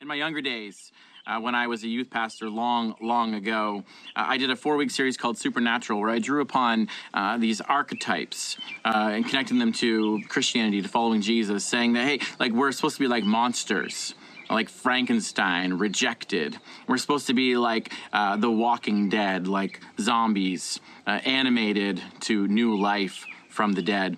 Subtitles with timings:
[0.00, 0.92] In my younger days,
[1.26, 3.84] uh, when I was a youth pastor long, long ago,
[4.16, 7.60] uh, I did a four week series called Supernatural where I drew upon uh, these
[7.60, 8.56] archetypes
[8.86, 12.96] uh, and connecting them to Christianity, to following Jesus, saying that, hey, like we're supposed
[12.96, 14.14] to be like monsters.
[14.48, 16.56] Like Frankenstein, rejected.
[16.88, 22.76] We're supposed to be like uh, the Walking Dead, like zombies, uh, animated to new
[22.76, 24.16] life from the dead.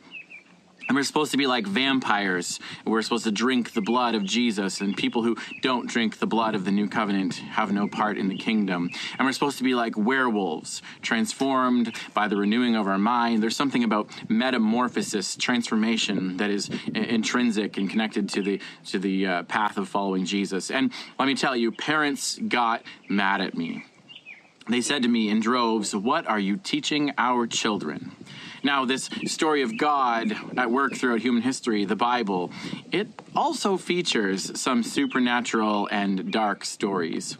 [0.92, 2.60] And we're supposed to be like vampires.
[2.84, 6.54] We're supposed to drink the blood of Jesus, and people who don't drink the blood
[6.54, 8.90] of the new covenant have no part in the kingdom.
[9.18, 13.42] And we're supposed to be like werewolves, transformed by the renewing of our mind.
[13.42, 19.42] There's something about metamorphosis, transformation, that is intrinsic and connected to the to the uh,
[19.44, 20.70] path of following Jesus.
[20.70, 23.86] And let me tell you, parents got mad at me.
[24.68, 28.12] They said to me in droves, "What are you teaching our children?"
[28.64, 32.52] Now, this story of God at work throughout human history, the Bible,
[32.92, 37.36] it also features some supernatural and dark stories.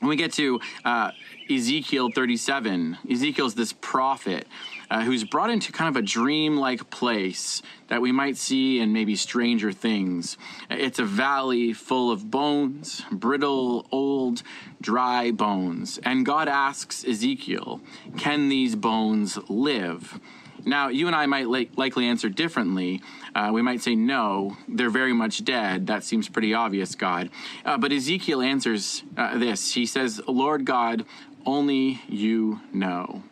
[0.00, 1.12] When we get to uh,
[1.56, 4.46] Ezekiel 37, Ezekiel's this prophet
[4.90, 9.16] uh, who's brought into kind of a dream-like place that we might see in maybe
[9.16, 10.38] Stranger Things.
[10.70, 14.42] It's a valley full of bones, brittle, old,
[14.80, 15.98] dry bones.
[16.04, 17.80] And God asks Ezekiel,
[18.16, 20.20] Can these bones live?
[20.64, 23.02] Now, you and I might li- likely answer differently.
[23.34, 25.88] Uh, we might say, no, they're very much dead.
[25.88, 27.30] That seems pretty obvious, God.
[27.64, 31.04] Uh, but Ezekiel answers uh, this He says, Lord God,
[31.46, 33.22] only you know.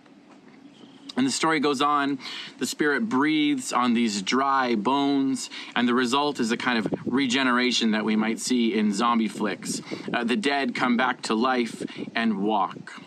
[1.16, 2.18] And the story goes on.
[2.58, 7.90] The Spirit breathes on these dry bones, and the result is a kind of regeneration
[7.90, 9.82] that we might see in zombie flicks.
[10.12, 11.82] Uh, the dead come back to life
[12.14, 13.02] and walk.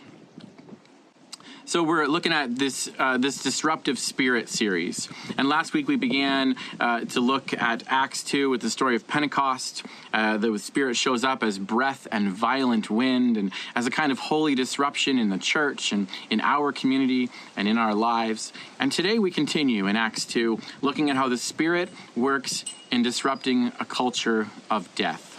[1.73, 6.55] So we're looking at this uh, this disruptive spirit series, and last week we began
[6.79, 9.83] uh, to look at Acts two with the story of Pentecost.
[10.13, 14.19] Uh, the spirit shows up as breath and violent wind, and as a kind of
[14.19, 18.53] holy disruption in the church and in our community and in our lives.
[18.79, 23.71] And today we continue in Acts two, looking at how the spirit works in disrupting
[23.79, 25.32] a culture of death.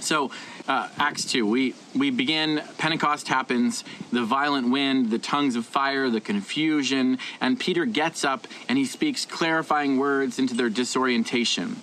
[0.00, 0.30] So
[0.68, 1.46] uh, Acts 2.
[1.46, 7.58] We, we begin, Pentecost happens, the violent wind, the tongues of fire, the confusion, and
[7.58, 11.76] Peter gets up and he speaks clarifying words into their disorientation.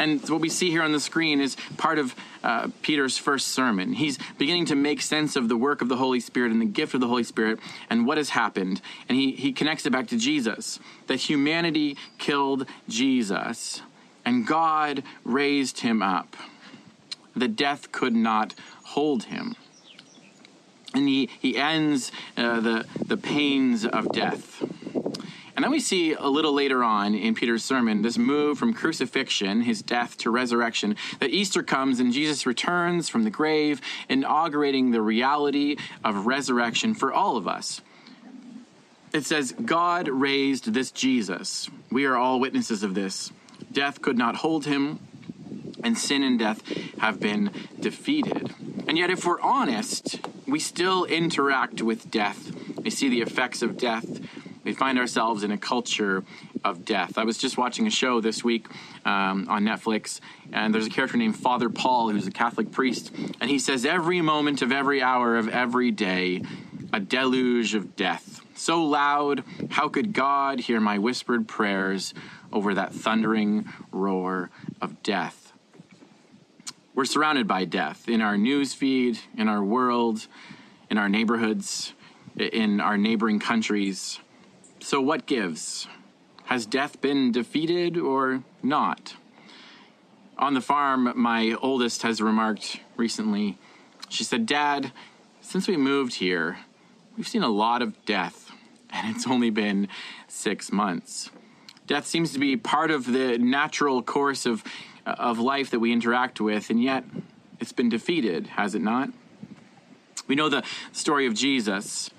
[0.00, 2.14] And what we see here on the screen is part of
[2.44, 3.94] uh, Peter's first sermon.
[3.94, 6.94] He's beginning to make sense of the work of the Holy Spirit and the gift
[6.94, 7.58] of the Holy Spirit
[7.90, 8.80] and what has happened.
[9.08, 13.82] And he, he connects it back to Jesus that humanity killed Jesus
[14.24, 16.36] and God raised him up
[17.38, 18.54] the death could not
[18.84, 19.56] hold him.
[20.94, 24.62] And he, he ends uh, the, the pains of death.
[25.58, 29.62] And then we see a little later on in Peter's sermon this move from crucifixion,
[29.62, 35.02] his death, to resurrection, that Easter comes and Jesus returns from the grave, inaugurating the
[35.02, 37.80] reality of resurrection for all of us.
[39.12, 41.68] It says, God raised this Jesus.
[41.90, 43.32] We are all witnesses of this.
[43.72, 45.00] Death could not hold him,
[45.88, 46.62] and sin and death
[46.98, 47.50] have been
[47.80, 48.54] defeated.
[48.86, 52.52] And yet, if we're honest, we still interact with death.
[52.76, 54.20] We see the effects of death.
[54.64, 56.24] We find ourselves in a culture
[56.62, 57.16] of death.
[57.16, 58.66] I was just watching a show this week
[59.06, 60.20] um, on Netflix,
[60.52, 63.10] and there's a character named Father Paul who's a Catholic priest,
[63.40, 66.42] and he says, Every moment of every hour of every day,
[66.92, 68.42] a deluge of death.
[68.54, 72.12] So loud, how could God hear my whispered prayers
[72.52, 74.50] over that thundering roar
[74.82, 75.47] of death?
[76.98, 80.26] We're surrounded by death in our news feed, in our world,
[80.90, 81.92] in our neighborhoods,
[82.36, 84.18] in our neighboring countries.
[84.80, 85.86] So, what gives?
[86.46, 89.14] Has death been defeated or not?
[90.38, 93.58] On the farm, my oldest has remarked recently,
[94.08, 94.90] she said, Dad,
[95.40, 96.58] since we moved here,
[97.16, 98.50] we've seen a lot of death,
[98.90, 99.86] and it's only been
[100.26, 101.30] six months.
[101.86, 104.64] Death seems to be part of the natural course of
[105.18, 107.04] of life that we interact with, and yet
[107.60, 109.10] it's been defeated, has it not?
[110.26, 110.62] We know the
[110.92, 112.10] story of Jesus.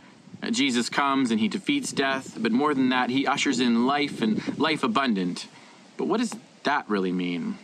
[0.42, 4.22] Uh, Jesus comes and he defeats death, but more than that, he ushers in life
[4.22, 5.48] and life abundant.
[5.98, 7.58] But what does that really mean?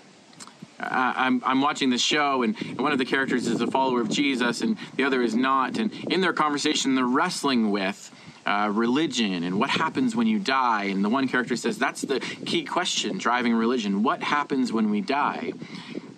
[0.77, 4.61] I'm, I'm watching this show, and one of the characters is a follower of Jesus,
[4.61, 5.77] and the other is not.
[5.77, 8.11] And in their conversation, they're wrestling with
[8.45, 10.85] uh, religion and what happens when you die.
[10.85, 14.03] And the one character says that's the key question driving religion.
[14.03, 15.53] What happens when we die?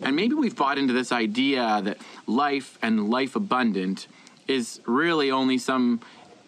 [0.01, 1.97] And maybe we've bought into this idea that
[2.27, 4.07] life and life abundant
[4.47, 6.01] is really only some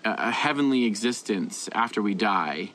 [0.06, 2.72] uh, heavenly existence after we die.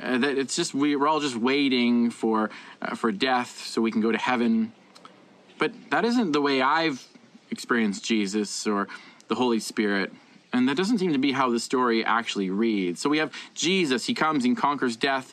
[0.00, 2.50] Uh, that it's just we, are all just waiting for
[2.80, 4.72] uh, for death so we can go to heaven.
[5.58, 7.04] But that isn't the way I've
[7.50, 8.88] experienced Jesus or
[9.26, 10.12] the Holy Spirit.
[10.58, 13.00] And that doesn't seem to be how the story actually reads.
[13.00, 15.32] So we have Jesus, he comes and conquers death.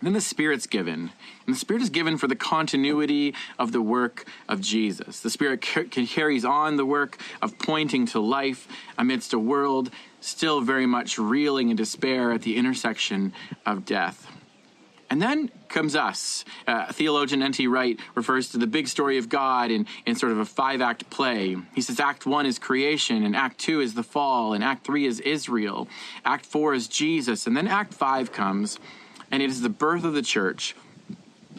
[0.00, 1.10] Then the Spirit's given.
[1.46, 5.20] And the Spirit is given for the continuity of the work of Jesus.
[5.20, 8.66] The Spirit carries on the work of pointing to life
[8.96, 9.90] amidst a world
[10.20, 13.34] still very much reeling in despair at the intersection
[13.66, 14.29] of death.
[15.10, 16.44] And then comes us.
[16.68, 17.66] Uh, theologian N.T.
[17.66, 21.10] Wright refers to the big story of God in, in sort of a five act
[21.10, 21.56] play.
[21.74, 25.06] He says Act one is creation, and Act two is the fall, and Act three
[25.06, 25.88] is Israel,
[26.24, 28.78] Act four is Jesus, and then Act five comes,
[29.32, 30.76] and it is the birth of the church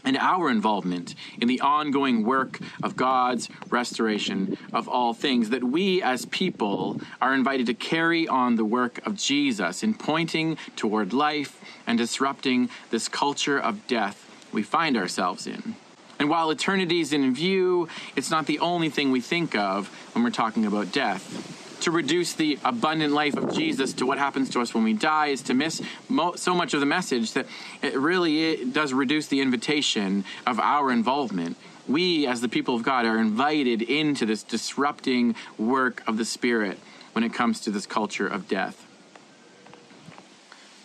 [0.04, 6.02] and our involvement in the ongoing work of God's restoration of all things, that we
[6.02, 11.60] as people are invited to carry on the work of Jesus in pointing toward life
[11.86, 15.76] and disrupting this culture of death we find ourselves in.
[16.20, 20.24] And while eternity is in view, it's not the only thing we think of when
[20.24, 21.51] we're talking about death
[21.82, 25.28] to reduce the abundant life of Jesus to what happens to us when we die
[25.28, 27.46] is to miss mo- so much of the message that
[27.82, 31.58] it really it does reduce the invitation of our involvement.
[31.88, 36.80] We, as the people of God, are invited into this disrupting work of the Spirit
[37.14, 38.86] when it comes to this culture of death.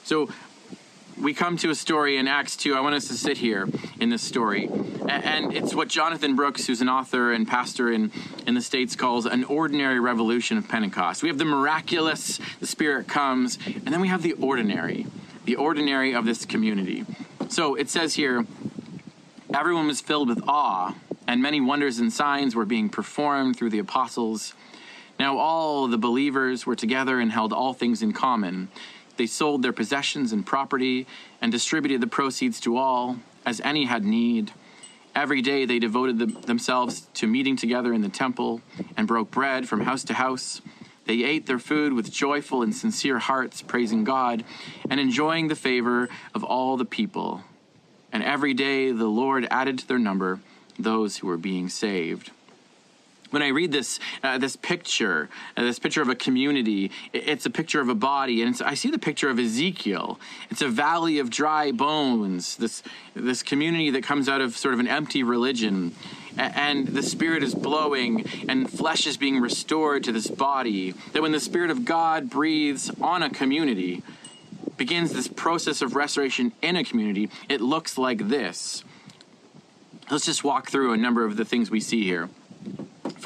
[0.05, 0.31] So,
[1.21, 2.75] we come to a story in Acts 2.
[2.75, 3.69] I want us to sit here
[4.01, 4.69] in this story.
[5.09, 8.13] And it's what Jonathan Brooks, who's an author and pastor in,
[8.47, 11.23] in the States, calls an ordinary revolution of Pentecost.
[11.23, 15.07] We have the miraculous, the Spirit comes, and then we have the ordinary,
[15.45, 17.05] the ordinary of this community.
[17.49, 18.47] So it says here
[19.55, 20.95] everyone was filled with awe,
[21.27, 24.55] and many wonders and signs were being performed through the apostles.
[25.19, 28.69] Now all the believers were together and held all things in common
[29.17, 31.07] they sold their possessions and property
[31.41, 34.53] and distributed the proceeds to all, as any had need.
[35.15, 38.61] Every day they devoted the, themselves to meeting together in the temple
[38.97, 40.61] and broke bread from house to house.
[41.07, 44.45] They ate their food with joyful and sincere hearts, praising God
[44.91, 47.43] and enjoying the favor of all the people.
[48.13, 50.41] And every day the Lord added to their number
[50.79, 52.31] those who were being saved
[53.31, 57.51] when I read this uh, this picture, uh, this picture of a community, it's a
[57.51, 60.19] picture of a body, and I see the picture of Ezekiel.
[60.51, 62.57] It's a valley of dry bones.
[62.57, 62.83] This
[63.15, 65.95] this community that comes out of sort of an empty religion,
[66.37, 70.93] and the Spirit is blowing, and flesh is being restored to this body.
[71.13, 74.03] That when the Spirit of God breathes on a community,
[74.77, 78.85] begins this process of restoration in a community, it looks like this.
[80.11, 82.29] Let's just walk through a number of the things we see here.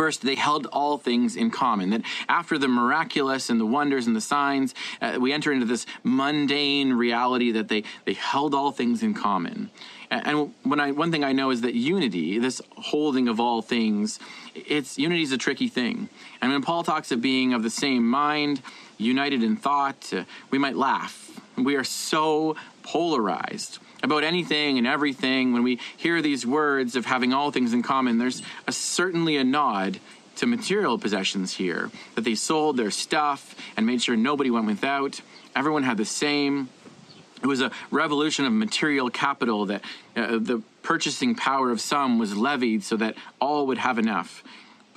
[0.00, 1.90] First, they held all things in common.
[1.90, 5.84] That after the miraculous and the wonders and the signs, uh, we enter into this
[6.02, 9.68] mundane reality that they, they held all things in common.
[10.10, 14.18] And when I, one thing I know is that unity, this holding of all things,
[14.54, 16.08] it's unity is a tricky thing.
[16.40, 18.62] And when Paul talks of being of the same mind,
[18.96, 21.39] united in thought, uh, we might laugh.
[21.64, 27.32] We are so polarized about anything and everything, when we hear these words of having
[27.32, 30.00] all things in common, there's a, certainly a nod
[30.36, 31.90] to material possessions here.
[32.14, 35.20] That they sold their stuff and made sure nobody went without.
[35.54, 36.70] Everyone had the same.
[37.42, 39.82] It was a revolution of material capital that
[40.16, 44.42] uh, the purchasing power of some was levied so that all would have enough.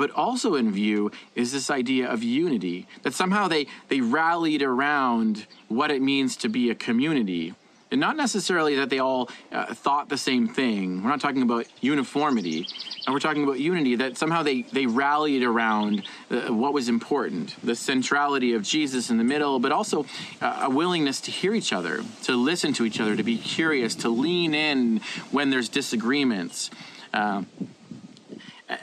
[0.03, 5.47] But also in view is this idea of unity, that somehow they, they rallied around
[5.69, 7.53] what it means to be a community
[7.89, 11.01] and not necessarily that they all uh, thought the same thing.
[11.01, 12.67] We're not talking about uniformity,
[13.05, 13.95] and we're talking about unity.
[13.95, 19.17] That somehow they they rallied around uh, what was important, the centrality of Jesus in
[19.17, 20.05] the middle, but also
[20.41, 23.95] uh, a willingness to hear each other, to listen to each other, to be curious,
[23.95, 24.99] to lean in
[25.31, 26.71] when there's disagreements,
[27.13, 27.43] uh,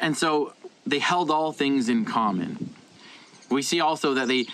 [0.00, 0.55] and so
[0.87, 2.75] they held all things in common.
[3.51, 4.47] We see also that they,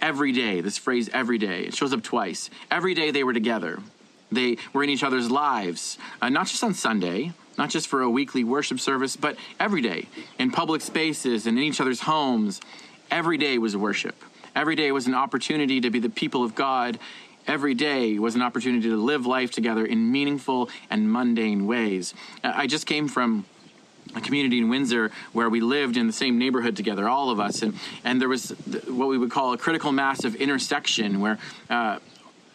[0.00, 2.50] every day, this phrase every day, it shows up twice.
[2.70, 3.80] Every day they were together.
[4.30, 8.10] They were in each other's lives, uh, not just on Sunday, not just for a
[8.10, 10.06] weekly worship service, but every day
[10.38, 12.60] in public spaces and in each other's homes.
[13.10, 14.22] Every day was worship.
[14.54, 16.98] Every day was an opportunity to be the people of God.
[17.46, 22.12] Every day was an opportunity to live life together in meaningful and mundane ways.
[22.44, 23.46] I just came from
[24.14, 27.62] a community in Windsor where we lived in the same neighborhood together, all of us,
[27.62, 27.74] and
[28.04, 28.50] and there was
[28.86, 31.38] what we would call a critical mass of intersection where.
[31.68, 31.98] Uh,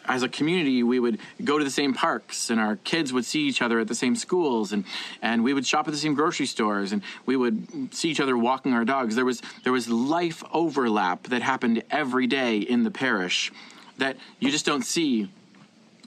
[0.05, 3.47] as a community, we would go to the same parks, and our kids would see
[3.47, 4.83] each other at the same schools, and,
[5.21, 8.37] and we would shop at the same grocery stores, and we would see each other
[8.37, 9.15] walking our dogs.
[9.15, 13.51] There was there was life overlap that happened every day in the parish
[13.97, 15.29] that you just don't see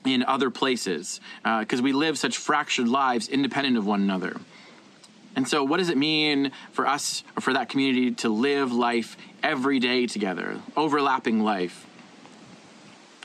[0.04, 4.36] in other places because uh, we live such fractured lives independent of one another.
[5.36, 9.18] And so, what does it mean for us or for that community to live life
[9.42, 11.86] every day together, overlapping life?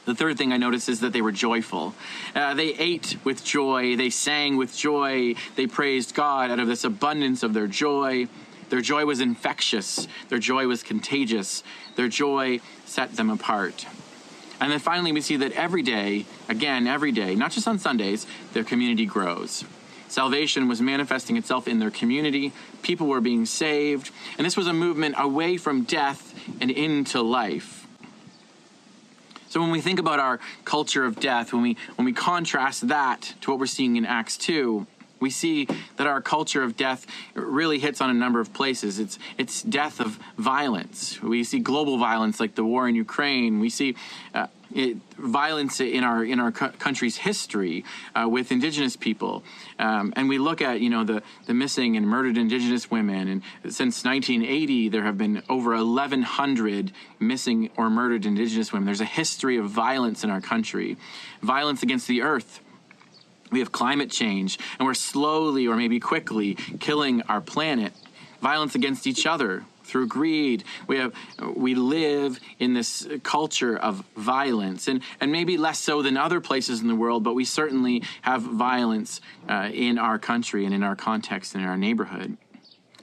[0.03, 1.93] The third thing I noticed is that they were joyful.
[2.35, 6.83] Uh, they ate with joy, they sang with joy, they praised God out of this
[6.83, 8.27] abundance of their joy.
[8.69, 11.61] Their joy was infectious, their joy was contagious,
[11.95, 13.85] their joy set them apart.
[14.61, 18.25] And then finally, we see that every day, again, every day, not just on Sundays,
[18.53, 19.65] their community grows.
[20.11, 22.51] Salvation was manifesting itself in their community.
[22.81, 24.11] People were being saved.
[24.37, 27.87] And this was a movement away from death and into life.
[29.47, 33.33] So when we think about our culture of death, when we when we contrast that
[33.41, 34.85] to what we're seeing in Acts 2,
[35.21, 38.99] we see that our culture of death really hits on a number of places.
[38.99, 41.21] It's it's death of violence.
[41.21, 43.61] We see global violence like the war in Ukraine.
[43.61, 43.95] We see
[44.33, 47.83] uh, it, violence in our in our country's history
[48.15, 49.43] uh, with Indigenous people,
[49.79, 53.27] um, and we look at you know the the missing and murdered Indigenous women.
[53.27, 58.85] And since 1980, there have been over 1,100 missing or murdered Indigenous women.
[58.85, 60.97] There's a history of violence in our country,
[61.41, 62.61] violence against the earth
[63.51, 67.93] we have climate change, and we're slowly or maybe quickly killing our planet.
[68.41, 70.63] Violence against each other through greed.
[70.87, 71.13] We have
[71.55, 76.81] we live in this culture of violence, and and maybe less so than other places
[76.81, 80.95] in the world, but we certainly have violence uh, in our country and in our
[80.95, 82.37] context and in our neighborhood.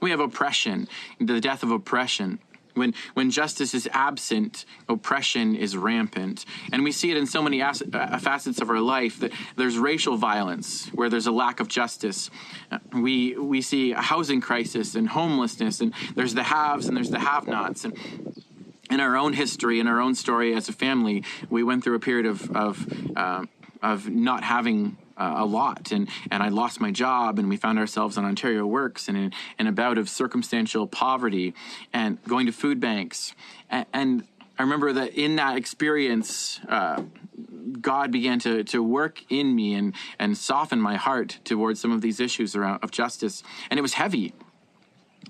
[0.00, 0.88] We have oppression,
[1.20, 2.38] the death of oppression.
[2.78, 6.44] When, when justice is absent, oppression is rampant.
[6.72, 9.78] And we see it in so many as- uh, facets of our life that there's
[9.78, 12.30] racial violence where there's a lack of justice.
[12.70, 17.10] Uh, we, we see a housing crisis and homelessness, and there's the haves and there's
[17.10, 17.84] the have nots.
[17.84, 17.96] And
[18.90, 22.00] in our own history, in our own story as a family, we went through a
[22.00, 23.44] period of, of, uh,
[23.82, 25.92] of not having uh, a lot.
[25.92, 29.32] And and I lost my job and we found ourselves on Ontario Works and in,
[29.58, 31.54] in a bout of circumstantial poverty
[31.92, 33.34] and going to food banks.
[33.70, 34.24] And, and
[34.58, 37.02] I remember that in that experience uh,
[37.80, 42.00] God began to, to work in me and, and soften my heart towards some of
[42.00, 43.42] these issues around of justice.
[43.70, 44.32] And it was heavy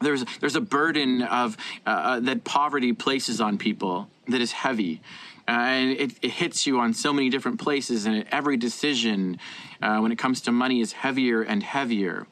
[0.00, 5.00] there's there's a burden of uh, uh that poverty places on people that is heavy
[5.48, 9.38] uh, and it, it, hits you on so many different places, and every decision
[9.80, 12.26] uh, when it comes to money is heavier and heavier.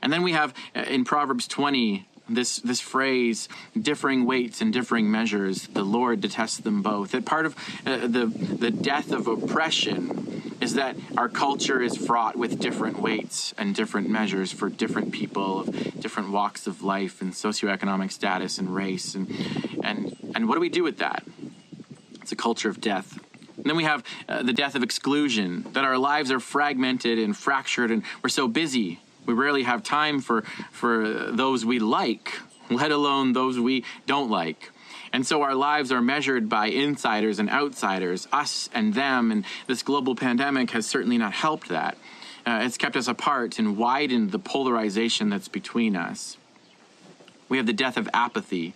[0.00, 3.48] And then we have uh, in Proverbs 20 this this phrase
[3.80, 7.54] differing weights and differing measures the lord detests them both that part of
[7.86, 13.54] uh, the the death of oppression is that our culture is fraught with different weights
[13.58, 18.74] and different measures for different people of different walks of life and socioeconomic status and
[18.74, 19.30] race and
[19.84, 21.24] and and what do we do with that
[22.26, 23.20] it's a culture of death.
[23.56, 27.36] And then we have uh, the death of exclusion, that our lives are fragmented and
[27.36, 28.98] fractured, and we're so busy.
[29.26, 32.32] We rarely have time for, for those we like,
[32.68, 34.72] let alone those we don't like.
[35.16, 39.82] And so our lives are measured by insiders and outsiders, us and them, and this
[39.82, 41.96] global pandemic has certainly not helped that.
[42.44, 46.36] Uh, it's kept us apart and widened the polarization that's between us.
[47.48, 48.74] We have the death of apathy,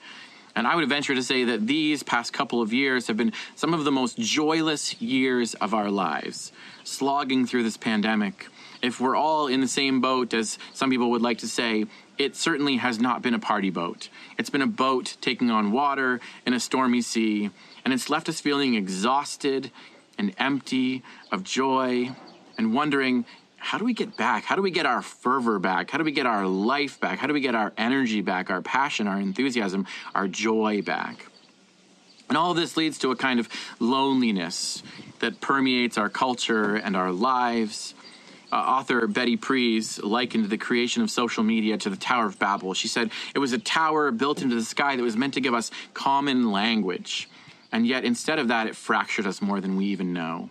[0.57, 3.75] and I would venture to say that these past couple of years have been some
[3.75, 6.53] of the most joyless years of our lives,
[6.85, 8.47] slogging through this pandemic.
[8.83, 11.85] If we're all in the same boat, as some people would like to say,
[12.17, 14.09] it certainly has not been a party boat.
[14.39, 17.51] It's been a boat taking on water in a stormy sea,
[17.85, 19.71] and it's left us feeling exhausted
[20.19, 22.11] and empty of joy
[22.57, 23.25] and wondering
[23.57, 24.45] how do we get back?
[24.45, 25.91] How do we get our fervor back?
[25.91, 27.19] How do we get our life back?
[27.19, 31.27] How do we get our energy back, our passion, our enthusiasm, our joy back?
[32.31, 34.83] And all this leads to a kind of loneliness
[35.19, 37.95] that permeates our culture and our lives.
[38.53, 42.75] Uh, author Betty Pries likened the creation of social media to the Tower of Babel.
[42.75, 45.55] She said it was a tower built into the sky that was meant to give
[45.55, 47.29] us common language.
[47.73, 50.51] And yet, instead of that, it fractured us more than we even know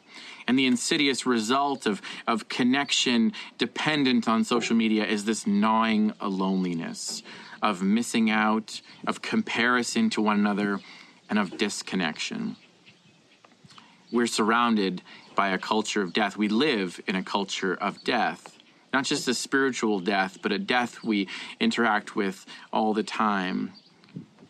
[0.49, 7.21] and the insidious result of, of connection dependent on social media is this gnawing loneliness,
[7.61, 10.79] of missing out, of comparison to one another,
[11.29, 12.55] and of disconnection.
[14.11, 15.01] We're surrounded
[15.35, 16.37] by a culture of death.
[16.37, 18.57] We live in a culture of death.
[18.91, 21.27] Not just a spiritual death, but a death we
[21.59, 23.73] interact with all the time.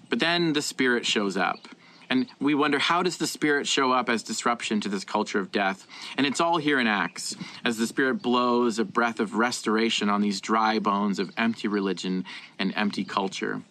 [0.10, 1.68] But then the Spirit shows up
[2.10, 5.52] and we wonder how does the Spirit show up as disruption to this culture of
[5.52, 5.86] death?
[6.18, 10.22] And it's all here in Acts, as the Spirit blows a breath of restoration on
[10.22, 12.26] these dry bones of empty religion
[12.58, 13.62] and empty culture.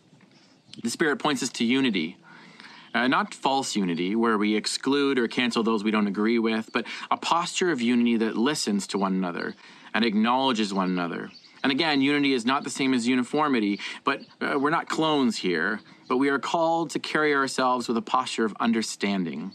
[0.82, 2.16] The Spirit points us to unity.
[2.94, 6.86] Uh, not false unity, where we exclude or cancel those we don't agree with, but
[7.10, 9.54] a posture of unity that listens to one another
[9.94, 11.30] and acknowledges one another
[11.62, 15.80] And again, unity is not the same as uniformity, but uh, we're not clones here,
[16.08, 19.52] but we are called to carry ourselves with a posture of understanding,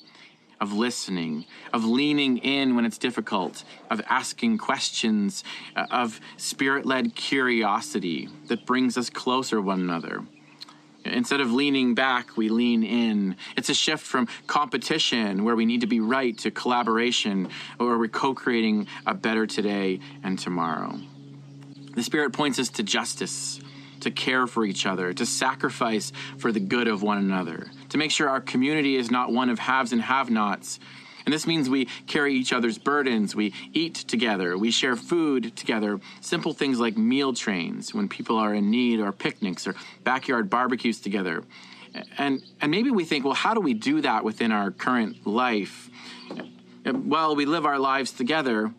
[0.60, 5.44] of listening, of leaning in when it's difficult, of asking questions,
[5.76, 10.26] uh, of spirit led curiosity that brings us closer one another.
[11.06, 13.36] Instead of leaning back, we lean in.
[13.58, 18.08] It's a shift from competition, where we need to be right, to collaboration, where we're
[18.08, 21.00] co creating a better today and tomorrow.
[21.96, 23.60] The Spirit points us to justice,
[24.00, 28.12] to care for each other, to sacrifice for the good of one another, to make
[28.12, 30.80] sure our community is not one of haves and have nots.
[31.26, 36.00] And this means we carry each other's burdens, we eat together, we share food together,
[36.22, 41.00] simple things like meal trains when people are in need, or picnics, or backyard barbecues
[41.00, 41.44] together.
[42.18, 45.90] And, and maybe we think, well, how do we do that within our current life?
[46.86, 48.74] Well, we live our lives together,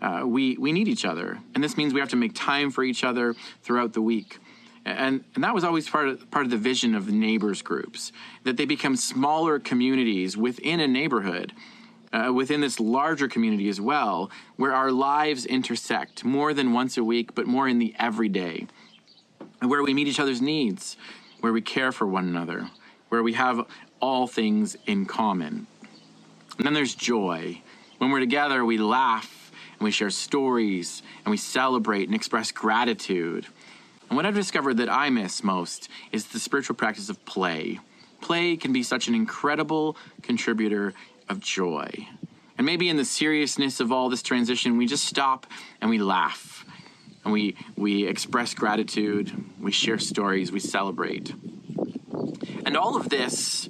[0.00, 1.38] uh, we, we need each other.
[1.54, 4.38] And this means we have to make time for each other throughout the week.
[4.84, 8.12] And, and that was always part of, part of the vision of the neighbors groups,
[8.44, 11.52] that they become smaller communities within a neighborhood,
[12.12, 17.04] uh, within this larger community as well, where our lives intersect more than once a
[17.04, 18.66] week, but more in the everyday,
[19.60, 20.96] where we meet each other's needs,
[21.40, 22.70] where we care for one another,
[23.08, 23.66] where we have
[24.00, 25.66] all things in common.
[26.56, 27.62] And then there's joy.
[27.98, 33.46] When we're together, we laugh and we share stories and we celebrate and express gratitude.
[34.08, 37.78] And what I've discovered that I miss most is the spiritual practice of play.
[38.20, 40.94] Play can be such an incredible contributor
[41.28, 42.08] of joy.
[42.56, 45.46] And maybe in the seriousness of all this transition, we just stop
[45.80, 46.64] and we laugh.
[47.24, 51.32] And we, we express gratitude, we share stories, we celebrate.
[52.64, 53.68] And all of this,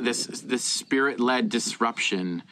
[0.00, 2.42] this, this spirit led disruption,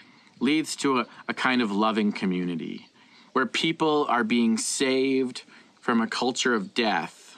[0.40, 2.88] leads to a, a kind of loving community
[3.32, 5.42] where people are being saved
[5.80, 7.36] from a culture of death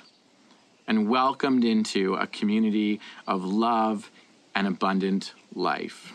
[0.87, 4.11] and welcomed into a community of love
[4.55, 6.12] and abundant life.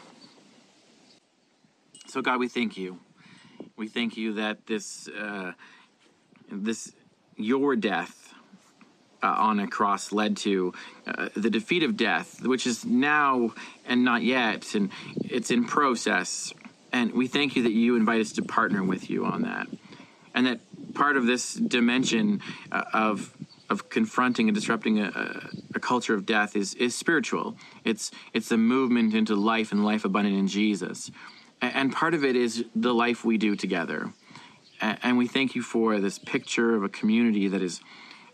[2.12, 3.00] So, God, we thank you.
[3.78, 5.54] We thank you that this, uh,
[6.52, 6.92] this,
[7.38, 8.34] your death
[9.24, 10.74] uh, on a cross led to
[11.08, 13.54] uh, the defeat of death, which is now
[13.86, 14.92] and not yet, and
[15.24, 16.52] it's in process.
[16.92, 19.68] And we thank you that you invite us to partner with you on that.
[20.36, 20.60] And that
[20.94, 22.42] part of this dimension
[22.74, 23.34] uh, of
[23.70, 27.56] of confronting and disrupting a, a, culture of death is is spiritual.
[27.86, 31.10] It's it's a movement into life and life abundant in Jesus,
[31.62, 34.14] and part of it is the life we do together.
[34.80, 37.82] And we thank you for this picture of a community that is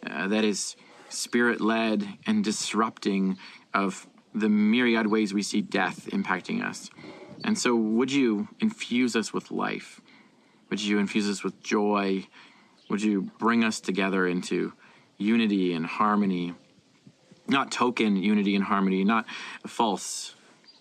[0.10, 0.76] uh, that is
[1.10, 3.38] spirit led and disrupting
[3.74, 6.90] of the myriad ways we see death impacting us.
[7.44, 10.02] And so, would you infuse us with life?
[10.70, 12.28] Would you infuse us with joy?
[12.90, 14.74] Would you bring us together into
[15.18, 16.54] unity and harmony?
[17.48, 19.26] Not token unity and harmony, not
[19.66, 20.36] false,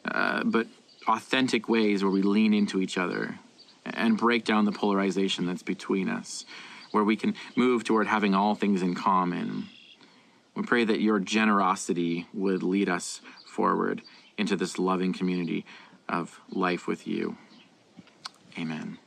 [0.04, 0.66] uh, but
[1.06, 3.38] authentic ways where we lean into each other
[3.84, 6.44] and break down the polarization that's between us,
[6.90, 9.68] where we can move toward having all things in common.
[10.54, 14.02] We pray that your generosity would lead us forward
[14.38, 15.64] into this loving community
[16.08, 17.36] of life with you.
[18.58, 18.98] Amen.